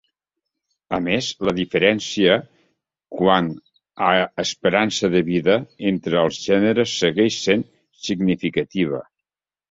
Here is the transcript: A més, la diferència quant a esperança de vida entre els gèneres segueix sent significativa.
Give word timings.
A 0.97 0.99
més, 1.07 1.25
la 1.47 1.51
diferència 1.57 2.37
quant 3.17 3.49
a 4.05 4.07
esperança 4.43 5.09
de 5.15 5.21
vida 5.27 5.57
entre 5.91 6.19
els 6.21 6.39
gèneres 6.47 6.95
segueix 7.03 7.37
sent 7.49 7.67
significativa. 8.09 9.03